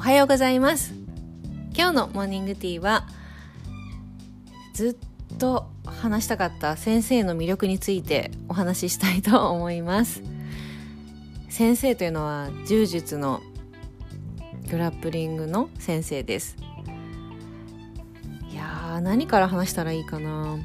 [0.00, 0.94] おはようございます。
[1.76, 3.06] 今日のモーニングティーは
[4.72, 4.98] ず
[5.34, 10.22] っと話したかった先生の魅力についてお話ししたいと思います。
[11.50, 13.42] 先生というのは柔術の
[14.70, 16.56] グラップリングの先生です。
[18.50, 20.56] いやー何から話したらいいかな。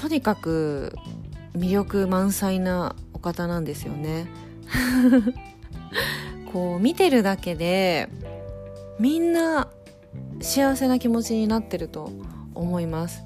[0.00, 0.94] とにかく
[1.56, 4.28] 魅力満載なお方なんですよね。
[6.54, 8.08] こう見てるだけで
[9.00, 9.68] みんな
[10.40, 12.12] 幸せな気持ちになってると
[12.54, 13.24] 思います。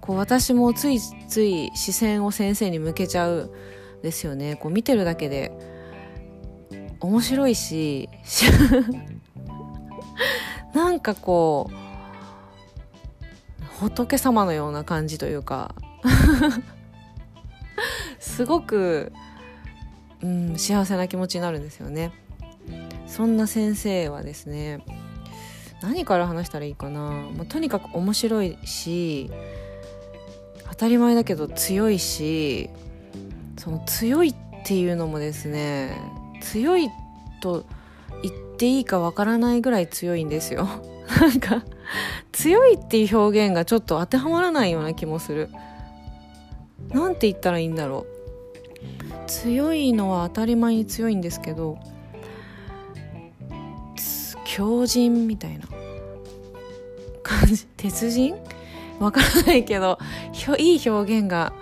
[0.00, 3.52] こう私もついつい視線を先生に向けちゃう
[4.04, 4.54] ですよね。
[4.54, 5.50] こう見てるだけで。
[7.00, 8.08] 面白いし
[10.74, 11.74] なんかこう
[13.80, 15.74] 仏様のような感じというか。
[18.20, 19.12] すごく、
[20.22, 22.12] うん、幸せな気持ちになるんですよね。
[23.08, 24.84] そんな先生はですね
[25.80, 29.30] 何から話したらいいかな、まあ、とにかく面白いし
[30.68, 32.68] 当たり前だけど強いし
[33.56, 34.34] その強いっ
[34.64, 35.96] ていうのもですね
[36.40, 36.90] 強い
[37.40, 37.64] と
[38.22, 40.68] 言っていいかわからないぐらい強いんですよ。
[41.20, 41.64] なんか
[42.32, 45.48] 強いっていう表現がちょっと当てはまらないような気もする。
[46.90, 49.26] なんて言ったらいいんだろう。
[49.26, 51.78] 強いのは当たり前に強いんですけど
[54.58, 55.66] 強靭みたいな。
[57.22, 57.64] 感じ？
[57.76, 58.34] 鉄人？
[58.98, 60.00] わからないけど
[60.58, 61.52] いい表現が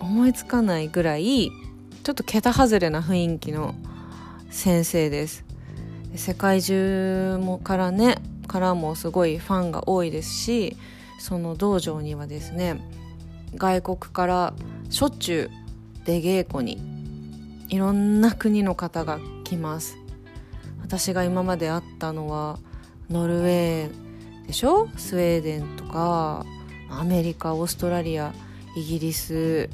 [0.00, 1.50] 思いつかないぐらい
[2.02, 3.74] ちょっと桁外れな雰囲気の
[4.48, 5.44] 先生です。
[6.14, 10.78] 世界中もからねからもすごいファンが多いですし
[11.18, 12.80] その道場にはですね
[13.54, 14.54] 外国から
[14.88, 16.80] しょっちゅう出稽古に
[17.68, 19.98] いろんな国の方が来ます。
[20.84, 22.58] 私が今まで会ったのは
[23.10, 24.88] ノルウェーでしょ？
[24.96, 26.44] スウェーデンとか
[26.90, 28.32] アメリカオーストラリア
[28.76, 29.70] イギリス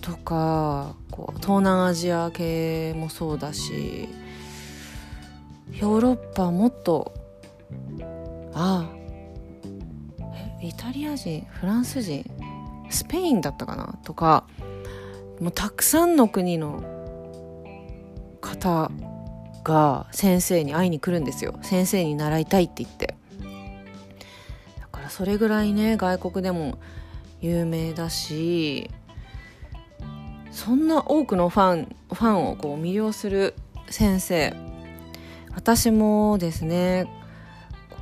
[0.00, 4.08] とかこう東南アジア系もそうだし
[5.70, 7.14] ヨーロッパもっと
[8.52, 8.96] ああ
[10.60, 12.28] イタリア人フランス人
[12.90, 13.98] スペインだったかな？
[14.04, 14.46] とか
[15.40, 16.82] もうたくさんの国の
[18.40, 18.90] 方
[19.64, 21.58] が先生に会いに来るんですよ。
[21.62, 23.14] 先生に習いたいって言って。
[24.80, 26.78] だからそれぐらいね外国でも
[27.40, 28.90] 有名だし
[30.50, 33.54] そんな多くのファンファンをこう魅了する
[33.88, 34.54] 先生。
[35.54, 37.06] 私もですね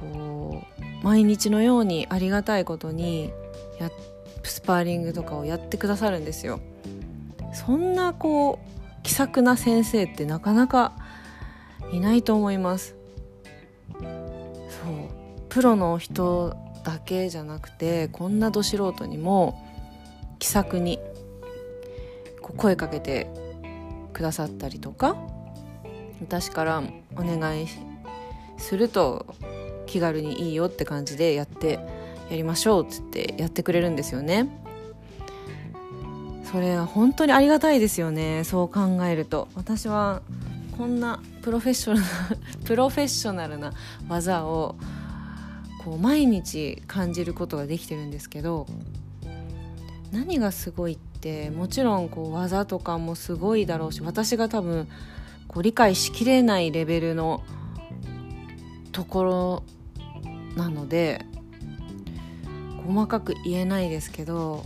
[0.00, 0.62] こ
[1.02, 3.32] う毎日のようにありがたいことに
[3.80, 3.90] や
[4.44, 6.60] スパーリングとかをやってくださるんですよ。
[7.52, 10.92] そんなこう気さくな先生ってなかなか
[11.92, 12.96] いないと思います。
[13.92, 14.02] そう。
[15.48, 19.60] プロの人だけじゃなくてこんなど素人にも
[20.38, 20.98] 気さくに
[22.56, 23.28] 声かけて
[24.12, 25.16] くださったりとか
[26.20, 26.82] 私から
[27.16, 27.66] お願い
[28.58, 29.26] すると
[29.86, 31.78] 気軽にいいよって感じでやって
[32.30, 34.48] やりましょうっつってやってくれるんですよね。
[36.44, 38.44] それは本当にありがたいですよね。
[38.44, 39.48] そう考えると。
[39.54, 40.22] 私は
[40.76, 42.06] こんなプロフェッショナル
[42.64, 43.72] プロフェッショナルな
[44.08, 44.76] 技を
[45.84, 48.66] こう毎日感じることができてるんですけど
[50.12, 54.88] 何がすごいってもちろんこう技とかもすごいだろうし私が多分
[55.48, 57.42] こう理解しきれないレベルの
[58.92, 59.62] ところ
[60.56, 61.24] なので
[62.86, 64.64] 細かく言えないですけど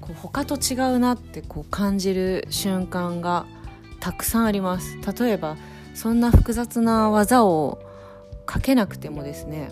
[0.00, 3.46] こう他と違うなってこう感じる瞬間が
[4.00, 5.56] たくさんあります例えば
[5.94, 7.82] そんな複雑な技を
[8.46, 9.70] かけなくてもですね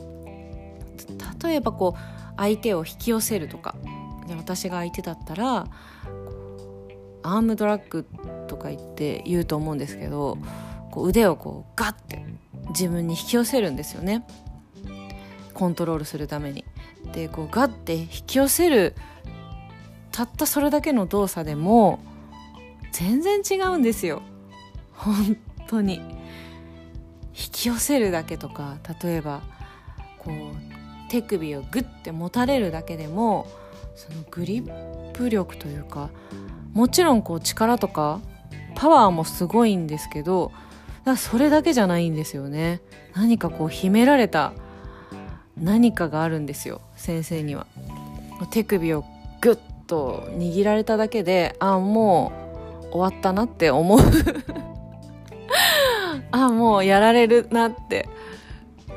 [1.42, 2.00] 例えばこう
[2.36, 3.74] 相手を引き寄せるとか
[4.26, 5.66] で私が相手だったら
[7.22, 8.06] アームドラッグ
[8.46, 10.38] とか言って言うと思うんですけど
[10.90, 12.24] こう腕をこうガッて
[12.68, 14.26] 自分に引き寄せるんですよね
[15.54, 16.64] コントロールするために。
[17.12, 18.94] でこうガッて引き寄せる
[20.12, 22.00] たったそれだけの動作でも
[22.92, 24.22] 全然違うんですよ。
[24.94, 25.36] 本
[25.68, 26.00] 当に。
[27.38, 29.42] 引き寄せるだけとか例えば
[30.18, 33.46] こう手首をグッて持たれるだけでも
[33.94, 36.10] そのグリップ力というか
[36.74, 38.20] もちろんこう力とか
[38.74, 40.52] パワーもすごいんですけど
[41.04, 42.80] だそれだけじゃないんですよね。
[43.14, 44.52] 何かこう秘められた
[45.56, 47.66] 何かがあるんですよ先生には。
[48.50, 49.04] 手首を
[49.40, 52.47] グッと握られただけであもう
[52.90, 54.00] 終わったなって思う。
[56.30, 58.08] あもうやられるなって。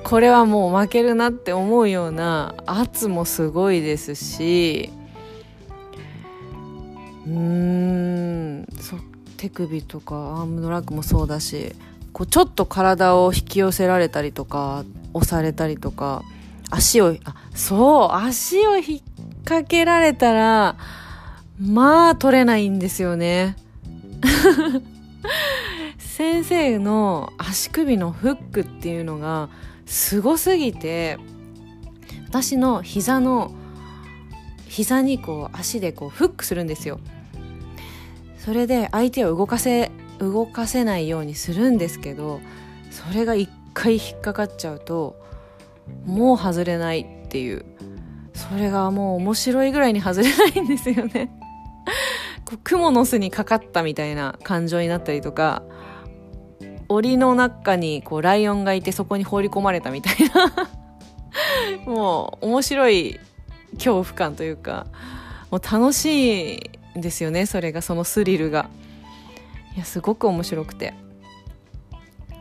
[0.04, 4.92] これはもう負けるなって思うような圧もすごいですし。
[7.26, 7.82] うーん。
[9.42, 11.76] 手首とかアームドラッグもそうだし
[12.14, 14.86] こうちょっと体を引き寄せられたりとか
[15.16, 16.22] 押されたりとか
[16.70, 19.02] 足をあそう足を引っ
[19.46, 20.78] 掛けられたら
[21.60, 23.56] まあ取れないんですよね。
[25.98, 29.50] 先生の足首のフックっていうのが
[29.86, 31.18] すごすぎて
[32.28, 33.54] 私の膝の
[34.68, 37.00] 膝にこう足でこうフックするんですよ。
[38.38, 42.40] それで相手を動かせ動かせないようにするんですけど
[42.90, 45.20] それが一回引っかかっちゃうと
[46.06, 47.66] もう外れないっていう。
[48.34, 51.30] それがもう面白いぐらいに外れないんですよね。
[52.51, 55.63] こうクモの巣にかかったみたいな感情になったりとか
[56.89, 60.69] 檻の中にこうライオンがいてそこに放り込まれたみたいな。
[61.88, 63.19] もう面白い
[63.75, 64.88] 恐怖感というか
[65.50, 68.69] もう楽しいですよねそれがそのスリルが。
[69.74, 70.94] いやすごく面白くて。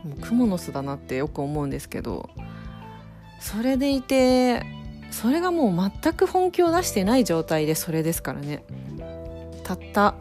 [0.03, 2.31] もうクモの巣だなってよく思うんですけど
[3.39, 4.63] それでいて
[5.11, 8.63] それがもう全く本気を出してない状態でそれですからね。
[9.75, 10.15] たった。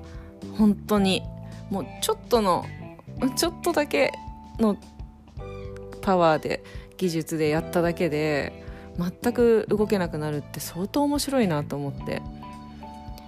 [0.57, 1.23] 本当に。
[1.71, 2.65] もうちょっとの
[3.37, 4.13] ちょっとだけ
[4.59, 4.77] の
[6.03, 6.65] パワーで
[6.97, 8.65] 技術でやっただけで
[8.99, 12.23] 全く動けなくなるって相当面白いなと思って。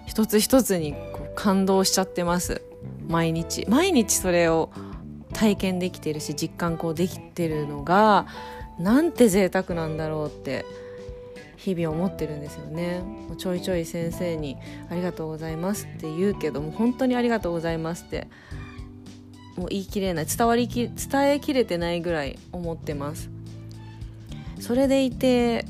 [0.07, 2.63] 一つ一つにこう感動しちゃってます。
[3.09, 3.65] 毎日。
[3.69, 4.71] 毎日それを
[5.33, 8.27] 体験できてるし実感こうできてるのが
[8.79, 10.67] なんて贅沢なんだろうって
[11.63, 13.03] 日々思ってるんですよね。
[13.39, 14.57] ちょいちょい先生に
[14.91, 18.27] 「ありがとうございます」って言うけども本当にありがとうございますって
[19.57, 20.27] もう言い切れない。
[20.27, 23.31] 伝わりき伝えきれてないぐらい思ってます。
[24.61, 25.65] それでいて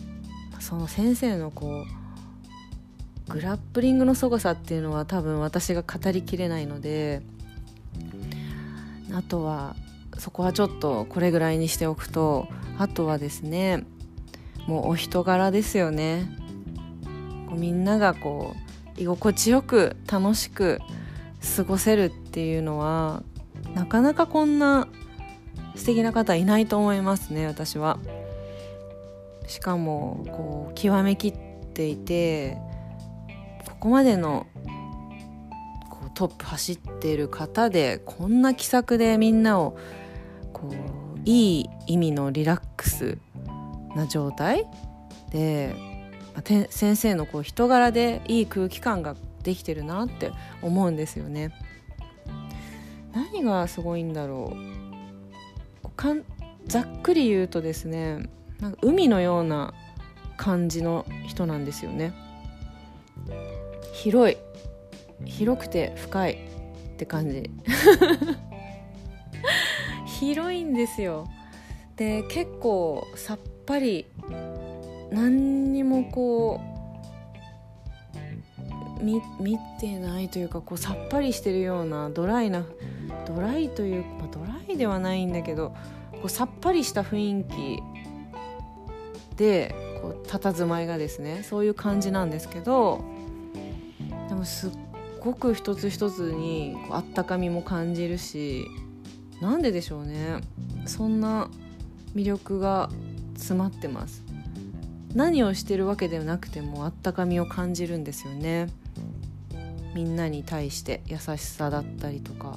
[0.60, 1.84] その先生のこ
[3.28, 7.22] うグラップリングの凄さっていうのは多分私が語りきれないので
[9.12, 9.76] あとは
[10.18, 12.48] そこはちょっとこれぐらいにしておくと
[12.78, 13.84] あとはですね
[14.66, 16.28] もうお人柄ですよね。
[17.52, 18.54] みんながこ
[18.96, 20.80] う居心地よく楽しく
[21.56, 23.22] 過ごせるっていうのは
[23.74, 24.88] なかなかこんな
[25.76, 27.98] 素敵な方いないと思いますね私は。
[29.46, 31.32] しかもこう極めきっ
[31.74, 32.56] ていて
[33.68, 34.46] ここまでの
[35.90, 39.76] こうトップ走っている方でこんな気さくでみんなを
[40.52, 43.18] こういい意味のリラックス
[43.94, 44.66] な状態
[45.30, 45.74] で
[46.34, 51.52] まあ先生のこう人柄でいい空気感ができてるなって思うんですよね。
[53.12, 54.56] 何がすごいんだろ
[55.84, 56.24] うかん
[56.66, 58.30] ざっくり言うとですね
[58.60, 59.74] なんか海のような
[60.36, 62.14] 感じの人なんですよね。
[63.92, 64.36] 広い。
[65.24, 67.50] 広くて深いって感じ。
[70.20, 71.28] 広いんですよ。
[71.96, 74.06] で結構さっぱり
[75.10, 76.72] 何にもこう
[79.02, 82.64] 見見てないというかこうさっぱりしてるようなドライな
[83.26, 85.74] ドライというか、まあ、ドライではないんだけど
[86.12, 87.82] こうさっぱりした雰囲気
[89.36, 93.04] でこう佇まいがですねそういう感じなんですけど
[94.28, 94.70] でもすっ
[95.20, 98.66] ごく一つ一つにこうあったかみも感じるし
[99.40, 100.40] なんででしょうね。
[100.86, 101.48] そんな
[102.14, 102.90] 魅力が
[103.42, 104.22] 詰まってます。
[105.14, 108.68] 何をしてるわけではなくてもあったかみを感じるんですよね。
[109.94, 112.56] みんなに対して優しさだったりとか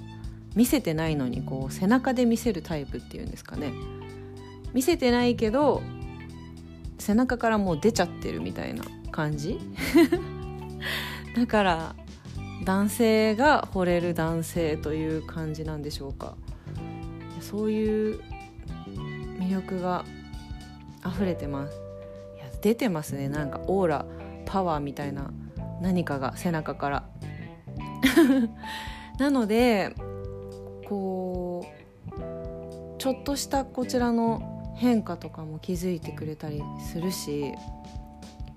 [0.56, 3.74] 見せてないのにこう背中で見せるタイプっていうんですかね。
[4.74, 5.82] 見せてないけど
[7.00, 9.60] 背中からもう出ちゃってるみたいな感じ。
[11.36, 11.96] だから
[12.64, 16.38] 男性が惚れる男性という感じなんでしょうか。
[17.42, 18.22] そういう
[19.40, 20.06] 魅力が
[21.06, 21.82] 溢れてます。
[22.36, 23.30] いや出てますね。
[23.30, 24.06] なんかオーラ
[24.46, 25.32] パワーみたいな
[25.82, 27.10] 何かが背中から。
[29.20, 29.96] なので
[30.88, 31.76] こう
[32.98, 37.54] ちょっとしたこちらの変化とかも気づいてくれたりするし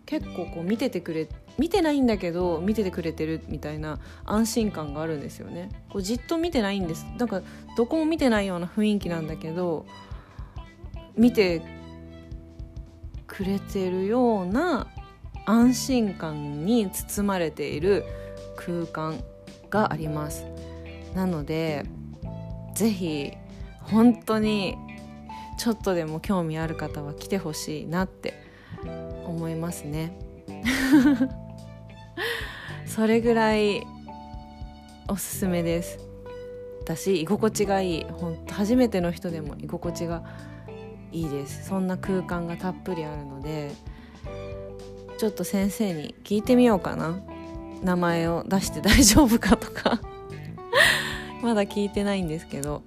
[0.04, 1.28] 結構こう見ててくれ
[1.58, 5.68] 見てないんだけど見ててくれてるみたいな安心感があるんですよね。
[5.90, 7.04] こうじっと見てないんです。
[7.18, 7.42] なんか
[7.76, 9.84] どこも見てないような雰囲気なんだけど
[11.16, 11.62] 見て
[13.28, 14.88] くれてるような
[15.46, 18.04] 安心感に包まれている
[18.56, 19.22] 空間
[19.70, 20.44] があります。
[21.14, 21.84] なので
[22.74, 23.32] ぜひ
[23.80, 24.76] 本当に
[25.58, 28.34] ちょっとでも興味ある方は来てほしいなって
[29.26, 30.18] 思いますね。
[32.86, 33.86] それぐらい
[35.08, 35.98] おすすめです。
[36.80, 38.04] 私居心地がいい。
[38.04, 40.22] ほんと初めての人でも居心地が
[41.12, 41.68] いいです。
[41.68, 43.72] そんな空間がたっぷりあるので
[45.18, 47.20] ちょっと先生に聞いてみようかな。
[47.82, 50.00] 名前を出して 大丈夫かとか。
[51.42, 52.82] まだ聞いてないんですけど、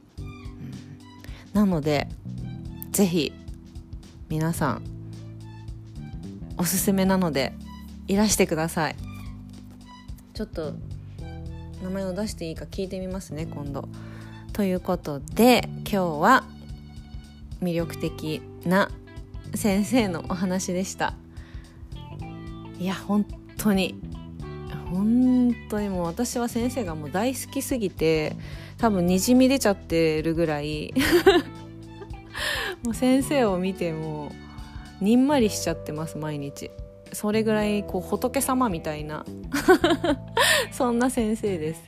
[1.53, 2.09] なので
[2.91, 3.31] 是非
[4.27, 4.83] 皆さん
[6.57, 7.53] おすすめなので
[8.07, 8.95] いらしてください。
[10.33, 10.73] ちょっと
[11.83, 13.87] 名前を出していいか聞いてみますね今度。
[14.53, 16.43] ということで今日は
[17.61, 18.89] 魅力的な
[19.55, 21.13] 先生のお話でした。
[22.79, 23.25] いや本
[23.57, 23.95] 当に。
[24.89, 28.35] 本当にもう私は先生がもう大好きすぎて
[28.77, 30.93] 多分にじみ出ちゃってるぐらい。
[32.83, 34.31] もう先生を見ても
[34.99, 36.71] うにんまりしちゃってます毎日。
[37.13, 39.25] それぐらいこう仏様みたいな。
[40.71, 41.83] そんな先生です。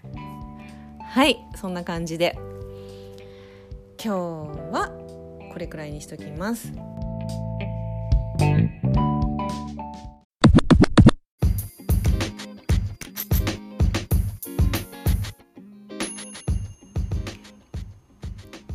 [1.00, 2.38] はいそんな感じで。
[4.03, 4.92] 今日は
[5.53, 6.74] これくらいにしときます。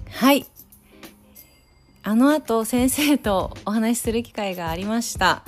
[0.08, 0.46] はい。
[2.04, 5.42] あの後先生とお話しする機会がありました。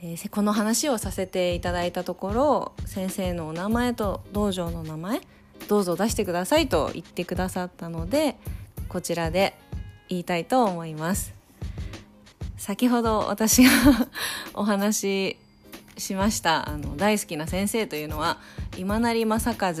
[0.00, 5.20] でこの話をさせていただいたところ先生のお名前と道場の名前
[5.66, 8.36] どうぞ出してくださいと言ってくださったので
[8.88, 9.58] こちらで
[10.08, 11.34] 言いたいと思います。
[12.56, 13.70] 先ほど私が
[14.54, 15.36] お話
[15.96, 18.38] ししましたあの大好きな先生というのは
[18.76, 19.74] 今成正和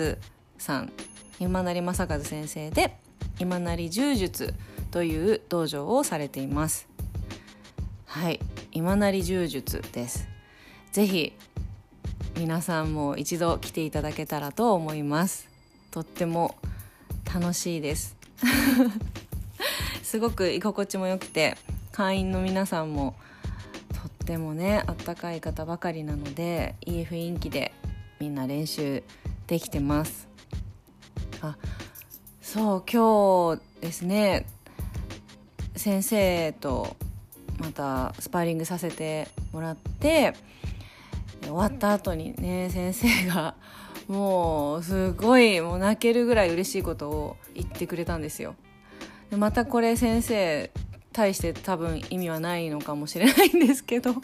[0.58, 0.92] さん。
[1.40, 2.96] 今成正和先生で
[3.38, 4.54] 今成柔術
[4.90, 6.88] という道場をされています。
[8.06, 8.40] はい。
[8.72, 10.28] 今成柔術です。
[10.92, 11.32] ぜひ
[12.36, 15.48] 皆さんも一度来ていただけたらと思います。
[15.90, 16.56] とっても
[17.32, 18.16] 楽しいです。
[20.08, 21.58] すごく居心地も良くて
[21.92, 23.14] 会員の皆さんも
[23.92, 27.74] とってもねあったかい方ばかりなのでいい雰囲気で
[28.18, 29.02] みんな練習
[29.46, 30.26] できてます。
[31.42, 31.58] あ
[32.40, 34.46] そう今日ですね
[35.76, 36.96] 先生と
[37.58, 40.32] またスパーリングさせてもらって
[41.42, 43.56] 終わった後にね先生が
[44.08, 48.54] もうすごいもう泣けるぐらい嬉しいことを言ってくれたんですよ。
[49.30, 50.70] でまたこれ先生
[51.12, 54.14] 対して多分意味はないのかもしれないんですけど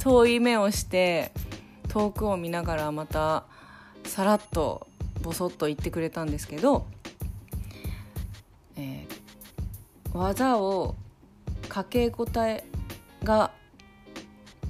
[0.00, 1.32] 遠い目をして
[1.88, 3.44] 遠くを見ながらまた
[4.04, 4.86] さらっと
[5.22, 6.86] ボソッと言ってくれたんですけど、
[8.76, 10.94] えー、技を
[11.68, 12.64] かけ答え
[13.22, 13.52] が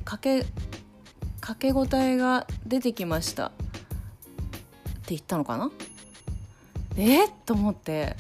[0.04, 0.44] かけ
[1.40, 3.56] かけ答えが出てきましたって
[5.08, 5.70] 言ったのかな？
[6.96, 7.26] え？
[7.26, 8.16] っと思って。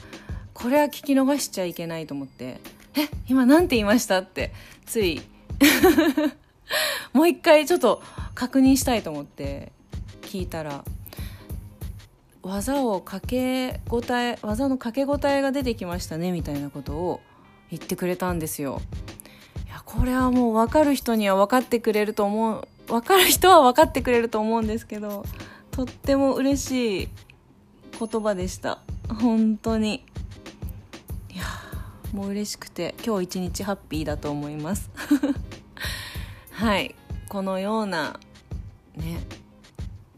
[0.62, 2.60] これは聞き逃しちゃいけないと思って
[2.94, 4.52] 「え今何て言いました?」って
[4.86, 5.22] つい。
[7.12, 8.02] もう一回ちょっと
[8.34, 9.72] 確認したいと思って
[10.22, 10.84] 聞いたら。
[12.42, 17.20] 技をかけ答え技のかけ答えが出てきましたねみたいなことを
[17.70, 18.80] 言ってくれたんですよ。
[19.66, 25.24] いやこれはもう分かる人には分かってくれると思う分かる人は分かってくれると思うんですけど
[25.70, 27.08] とっても嬉しい
[27.98, 28.80] 言葉でした。
[29.20, 30.04] 本当に。
[32.12, 34.90] もう嬉しくて今日一日ハッピーだと思います。
[36.50, 36.94] はい
[37.28, 38.18] このような
[38.96, 39.20] ね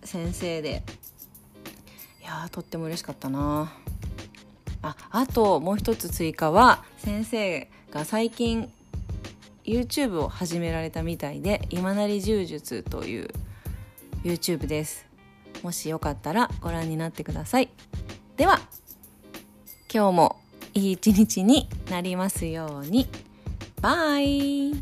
[0.03, 0.83] 先生で
[2.23, 3.73] いやとっても嬉しかったな。
[4.83, 8.73] ああともう一つ追加は先生が最近
[9.65, 13.29] YouTube を始められたみたいで今成柔術という
[14.25, 15.07] YouTube です。
[15.63, 17.69] もしよかったらご覧になってください。
[18.37, 18.61] では
[19.93, 20.42] 今日も
[20.75, 23.07] いい一日になりますように。
[23.81, 24.73] バイ。